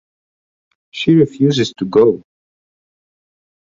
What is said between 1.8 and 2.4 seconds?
go.